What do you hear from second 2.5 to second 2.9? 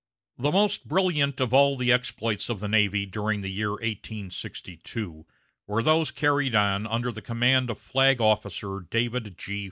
the